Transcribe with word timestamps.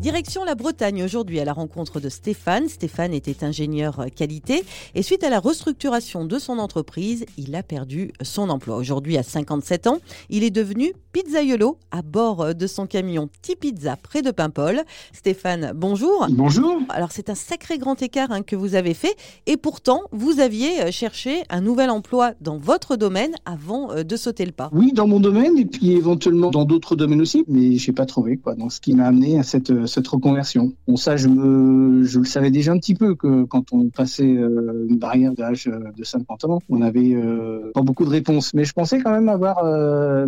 Direction 0.00 0.44
la 0.44 0.54
Bretagne 0.54 1.04
aujourd'hui 1.04 1.40
à 1.40 1.44
la 1.44 1.52
rencontre 1.52 2.00
de 2.00 2.08
Stéphane. 2.08 2.70
Stéphane 2.70 3.12
était 3.12 3.44
ingénieur 3.44 4.06
qualité 4.16 4.64
et 4.94 5.02
suite 5.02 5.22
à 5.24 5.28
la 5.28 5.40
restructuration 5.40 6.24
de 6.24 6.38
son 6.38 6.58
entreprise, 6.58 7.26
il 7.36 7.54
a 7.54 7.62
perdu 7.62 8.12
son 8.22 8.48
emploi. 8.48 8.76
Aujourd'hui 8.76 9.18
à 9.18 9.22
57 9.22 9.88
ans, 9.88 9.98
il 10.30 10.42
est 10.42 10.50
devenu 10.50 10.94
pizzaiolo 11.12 11.76
à 11.90 12.00
bord 12.00 12.54
de 12.54 12.66
son 12.66 12.86
camion 12.86 13.28
T-Pizza 13.42 13.96
près 13.96 14.22
de 14.22 14.30
Paimpol. 14.30 14.80
Stéphane, 15.12 15.72
bonjour. 15.74 16.26
Bonjour. 16.30 16.78
Alors 16.88 17.12
c'est 17.12 17.28
un 17.28 17.34
sacré 17.34 17.76
grand 17.76 18.00
écart 18.00 18.30
hein, 18.30 18.40
que 18.40 18.56
vous 18.56 18.76
avez 18.76 18.94
fait 18.94 19.14
et 19.46 19.58
pourtant 19.58 20.00
vous 20.12 20.40
aviez 20.40 20.90
cherché 20.92 21.42
un 21.50 21.60
nouvel 21.60 21.90
emploi 21.90 22.32
dans 22.40 22.56
votre 22.56 22.96
domaine 22.96 23.34
avant 23.44 23.90
euh, 23.90 24.02
de 24.02 24.16
sauter 24.16 24.46
le 24.46 24.52
pas. 24.52 24.70
Oui, 24.72 24.94
dans 24.94 25.06
mon 25.06 25.20
domaine 25.20 25.58
et 25.58 25.66
puis 25.66 25.92
éventuellement 25.92 26.50
dans 26.50 26.64
d'autres 26.64 26.96
domaines 26.96 27.20
aussi, 27.20 27.44
mais 27.48 27.76
j'ai 27.76 27.92
pas 27.92 28.06
trouvé 28.06 28.38
quoi. 28.38 28.54
Donc 28.54 28.72
ce 28.72 28.80
qui 28.80 28.94
m'a 28.94 29.06
amené 29.06 29.38
à 29.38 29.42
cette 29.42 29.70
cette 29.90 30.08
reconversion. 30.08 30.72
Bon, 30.86 30.96
ça, 30.96 31.16
je, 31.16 31.28
me, 31.28 32.04
je 32.04 32.18
le 32.18 32.24
savais 32.24 32.50
déjà 32.50 32.72
un 32.72 32.78
petit 32.78 32.94
peu 32.94 33.14
que 33.14 33.44
quand 33.44 33.72
on 33.72 33.88
passait 33.88 34.24
euh, 34.24 34.86
une 34.88 34.98
barrière 34.98 35.32
d'âge 35.32 35.66
euh, 35.66 35.90
de 35.96 36.04
50 36.04 36.44
ans, 36.44 36.58
on 36.68 36.82
avait 36.82 37.14
euh, 37.14 37.70
pas 37.74 37.82
beaucoup 37.82 38.04
de 38.04 38.10
réponses. 38.10 38.54
Mais 38.54 38.64
je 38.64 38.72
pensais 38.72 39.00
quand 39.00 39.10
même 39.10 39.28
avoir 39.28 39.58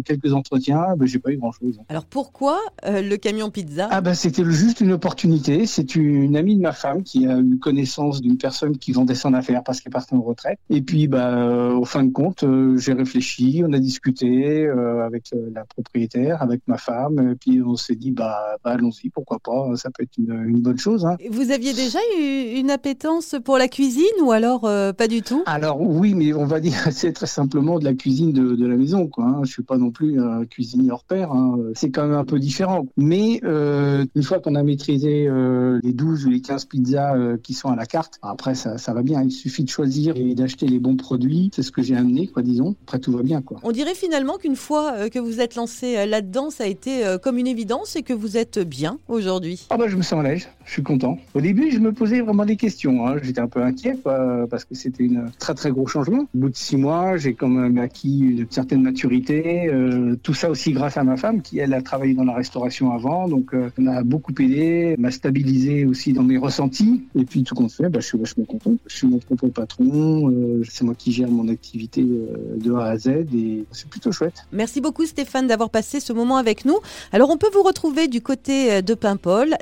quelques 0.04 0.32
entretiens. 0.32 0.94
Ben, 0.96 1.06
j'ai 1.06 1.18
pas 1.18 1.30
eu 1.30 1.36
grand-chose. 1.36 1.78
Alors 1.88 2.04
pourquoi 2.04 2.58
le 2.84 3.16
camion 3.16 3.50
pizza? 3.50 3.88
Ah 3.90 4.00
ben 4.00 4.14
c'était 4.14 4.44
juste 4.44 4.80
une 4.80 4.92
opportunité. 4.92 5.66
C'est 5.66 5.94
une 5.94 6.36
amie 6.36 6.56
de 6.56 6.60
ma 6.60 6.72
femme 6.72 7.02
qui 7.02 7.26
a 7.26 7.38
eu 7.38 7.58
connaissance 7.58 8.20
d'une 8.20 8.36
personne 8.36 8.78
qui 8.78 8.92
vendait 8.92 9.14
son 9.14 9.34
affaire 9.34 9.62
parce 9.62 9.80
qu'elle 9.80 9.92
partait 9.92 10.14
en 10.14 10.22
retraite. 10.22 10.58
Et 10.70 10.82
puis, 10.82 11.08
bah, 11.08 11.68
au 11.74 11.84
fin 11.84 12.02
de 12.04 12.10
compte, 12.10 12.44
j'ai 12.76 12.92
réfléchi, 12.92 13.62
on 13.66 13.72
a 13.72 13.78
discuté 13.78 14.66
avec 14.68 15.30
la 15.54 15.64
propriétaire, 15.64 16.42
avec 16.42 16.62
ma 16.66 16.78
femme, 16.78 17.32
et 17.32 17.34
puis 17.34 17.62
on 17.62 17.76
s'est 17.76 17.94
dit, 17.94 18.10
bah, 18.10 18.56
bah 18.64 18.72
allons-y, 18.72 19.10
pourquoi 19.10 19.38
pas 19.38 19.51
ça 19.76 19.90
peut 19.90 20.02
être 20.02 20.16
une, 20.18 20.60
bonne 20.60 20.78
chose. 20.78 21.04
Hein. 21.06 21.16
Vous 21.30 21.50
aviez 21.50 21.72
déjà 21.72 21.98
eu 22.18 22.58
une 22.58 22.70
appétence 22.70 23.34
pour 23.44 23.58
la 23.58 23.68
cuisine 23.68 24.04
ou 24.22 24.32
alors 24.32 24.64
euh, 24.64 24.92
pas 24.92 25.08
du 25.08 25.22
tout? 25.22 25.42
Alors 25.46 25.80
oui, 25.80 26.14
mais 26.14 26.32
on 26.32 26.44
va 26.44 26.60
dire 26.60 26.74
c'est 26.92 27.12
très 27.12 27.26
simplement 27.26 27.78
de 27.78 27.84
la 27.84 27.94
cuisine 27.94 28.32
de, 28.32 28.66
la 28.66 28.76
maison. 28.76 29.06
Quoi, 29.06 29.24
hein. 29.24 29.40
Je 29.44 29.52
suis 29.52 29.62
pas 29.62 29.76
non 29.76 29.90
plus 29.90 30.20
un 30.20 30.44
cuisinier 30.44 30.90
hors 30.90 31.04
pair. 31.04 31.32
Hein. 31.32 31.58
C'est 31.74 31.90
quand 31.90 32.06
même 32.06 32.16
un 32.16 32.24
peu 32.24 32.38
différent. 32.38 32.86
Mais 32.96 33.40
euh, 33.44 34.04
une 34.14 34.22
fois 34.22 34.40
qu'on 34.40 34.54
a 34.54 34.62
maîtrisé 34.62 35.26
euh, 35.28 35.80
les 35.82 35.92
12 35.92 36.26
ou 36.26 36.30
les 36.30 36.40
15 36.40 36.66
pizzas 36.66 37.14
qui 37.42 37.54
sont 37.54 37.68
à 37.68 37.76
la 37.76 37.86
carte, 37.86 38.18
après 38.22 38.54
ça, 38.54 38.78
ça 38.78 38.92
va 38.92 39.02
bien. 39.02 39.22
Il 39.22 39.32
suffit 39.32 39.64
de 39.64 39.68
choisir 39.68 40.16
et 40.16 40.34
d'acheter 40.34 40.66
les 40.66 40.78
bons 40.78 40.96
produits. 40.96 41.50
C'est 41.54 41.62
ce 41.62 41.72
que 41.72 41.82
j'ai 41.82 41.96
amené, 41.96 42.28
quoi, 42.28 42.42
disons. 42.42 42.76
Après 42.86 42.98
tout 42.98 43.12
va 43.12 43.22
bien. 43.22 43.42
Quoi. 43.42 43.58
On 43.62 43.72
dirait 43.72 43.94
finalement 43.94 44.36
qu'une 44.38 44.56
fois 44.56 45.08
que 45.10 45.18
vous 45.18 45.40
êtes 45.40 45.54
lancé 45.56 46.06
là-dedans, 46.06 46.50
ça 46.50 46.64
a 46.64 46.66
été 46.66 47.16
comme 47.22 47.38
une 47.38 47.46
évidence 47.46 47.96
et 47.96 48.02
que 48.02 48.12
vous 48.12 48.36
êtes 48.36 48.58
bien 48.58 48.98
aujourd'hui. 49.08 49.41
Ah 49.70 49.76
bah 49.76 49.88
je 49.88 49.96
me 49.96 50.02
sens 50.02 50.20
à 50.20 50.22
l'aise, 50.22 50.48
je 50.64 50.72
suis 50.72 50.82
content. 50.82 51.18
Au 51.34 51.40
début, 51.40 51.70
je 51.72 51.78
me 51.78 51.92
posais 51.92 52.20
vraiment 52.20 52.44
des 52.44 52.56
questions. 52.56 53.06
Hein. 53.06 53.16
J'étais 53.22 53.40
un 53.40 53.48
peu 53.48 53.62
inquiet 53.62 53.96
parce 54.04 54.64
que 54.64 54.74
c'était 54.74 55.08
un 55.16 55.30
très 55.38 55.54
très 55.54 55.70
gros 55.70 55.86
changement. 55.86 56.22
Au 56.22 56.38
bout 56.38 56.48
de 56.48 56.56
six 56.56 56.76
mois, 56.76 57.16
j'ai 57.16 57.34
quand 57.34 57.48
même 57.48 57.78
acquis 57.78 58.20
une 58.20 58.46
certaine 58.50 58.82
maturité. 58.82 59.68
Euh, 59.68 60.16
tout 60.22 60.34
ça 60.34 60.50
aussi 60.50 60.72
grâce 60.72 60.96
à 60.96 61.04
ma 61.04 61.16
femme 61.16 61.42
qui 61.42 61.58
elle 61.58 61.74
a 61.74 61.82
travaillé 61.82 62.14
dans 62.14 62.24
la 62.24 62.34
restauration 62.34 62.92
avant, 62.92 63.28
donc 63.28 63.54
euh, 63.54 63.70
m'a 63.78 64.02
beaucoup 64.02 64.32
aidé, 64.38 64.94
m'a 64.98 65.10
stabilisé 65.10 65.84
aussi 65.84 66.12
dans 66.12 66.22
mes 66.22 66.38
ressentis. 66.38 67.02
Et 67.14 67.24
puis 67.24 67.42
tout 67.42 67.54
compte 67.54 67.72
fait, 67.72 67.88
bah, 67.88 68.00
je 68.00 68.06
suis 68.06 68.18
vachement 68.18 68.44
content. 68.44 68.74
Je 68.86 68.96
suis 68.96 69.06
mon 69.06 69.18
propre 69.18 69.48
patron, 69.48 70.30
euh, 70.30 70.62
c'est 70.68 70.84
moi 70.84 70.94
qui 70.96 71.12
gère 71.12 71.28
mon 71.28 71.48
activité 71.48 72.02
euh, 72.02 72.56
de 72.56 72.72
A 72.74 72.86
à 72.86 72.98
Z 72.98 73.08
et 73.08 73.64
c'est 73.72 73.88
plutôt 73.88 74.12
chouette. 74.12 74.44
Merci 74.52 74.80
beaucoup 74.80 75.04
Stéphane 75.04 75.46
d'avoir 75.46 75.70
passé 75.70 76.00
ce 76.00 76.12
moment 76.12 76.36
avec 76.36 76.64
nous. 76.64 76.78
Alors 77.12 77.30
on 77.30 77.36
peut 77.36 77.50
vous 77.52 77.62
retrouver 77.62 78.08
du 78.08 78.20
côté 78.20 78.82
de 78.82 78.94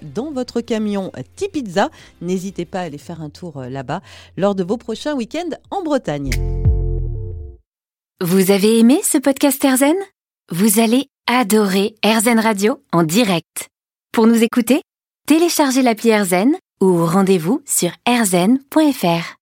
Dans 0.03 0.33
votre 0.33 0.61
camion 0.61 1.13
T-Pizza. 1.37 1.91
N'hésitez 2.21 2.65
pas 2.65 2.81
à 2.81 2.83
aller 2.83 2.99
faire 2.99 3.23
un 3.23 3.31
tour 3.31 3.59
euh, 3.59 3.69
là-bas 3.69 4.01
lors 4.37 4.55
de 4.55 4.65
vos 4.65 4.77
prochains 4.77 5.15
week-ends 5.15 5.51
en 5.71 5.83
Bretagne. 5.83 6.31
Vous 8.21 8.51
avez 8.51 8.79
aimé 8.79 9.01
ce 9.03 9.19
podcast 9.19 9.65
Erzen 9.65 9.97
Vous 10.51 10.81
allez 10.81 11.07
adorer 11.27 11.95
Erzen 12.03 12.41
Radio 12.41 12.83
en 12.93 13.05
direct. 13.05 13.69
Pour 14.13 14.27
nous 14.27 14.43
écouter, 14.43 14.83
téléchargez 15.27 15.83
l'appli 15.83 16.11
Erzen 16.11 16.57
ou 16.81 17.07
rendez-vous 17.07 17.63
sur 17.65 17.91
erzen.fr. 18.07 19.37